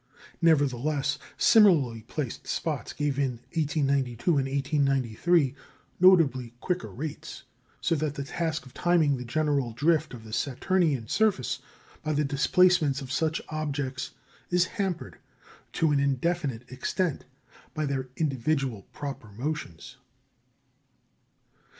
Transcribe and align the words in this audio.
Nevertheless, 0.41 1.19
similarly 1.37 2.01
placed 2.01 2.47
spots 2.47 2.91
gave 2.91 3.19
in 3.19 3.33
1892 3.53 4.29
and 4.39 4.47
1893 4.47 5.53
notably 5.99 6.55
quicker 6.59 6.87
rates; 6.89 7.43
so 7.81 7.93
that 7.93 8.15
the 8.15 8.23
task 8.23 8.65
of 8.65 8.73
timing 8.73 9.17
the 9.17 9.23
general 9.23 9.73
drift 9.73 10.15
of 10.15 10.23
the 10.23 10.33
Saturnian 10.33 11.07
surface 11.07 11.59
by 12.01 12.13
the 12.13 12.25
displacements 12.25 12.99
of 13.03 13.11
such 13.11 13.43
objects 13.49 14.09
is 14.49 14.65
hampered, 14.65 15.19
to 15.73 15.91
an 15.91 15.99
indefinite 15.99 16.63
extent, 16.71 17.25
by 17.75 17.85
their 17.85 18.09
individual 18.17 18.87
proper 18.93 19.27
motions. 19.31 19.97